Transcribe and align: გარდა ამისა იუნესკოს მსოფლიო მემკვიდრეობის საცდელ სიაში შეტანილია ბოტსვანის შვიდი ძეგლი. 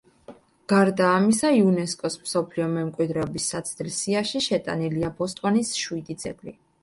გარდა 0.71 1.09
ამისა 1.17 1.51
იუნესკოს 1.57 2.15
მსოფლიო 2.21 2.65
მემკვიდრეობის 2.71 3.51
საცდელ 3.53 3.93
სიაში 3.99 4.43
შეტანილია 4.49 5.13
ბოტსვანის 5.21 5.75
შვიდი 5.85 6.17
ძეგლი. 6.25 6.57